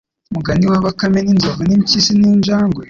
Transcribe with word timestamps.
mugani 0.35 0.65
wa 0.71 0.79
Bakame 0.85 1.19
n 1.23 1.27
Inzovu 1.33 1.61
n'Impyisi 1.65 2.11
n 2.19 2.23
Injangwe 2.31 2.79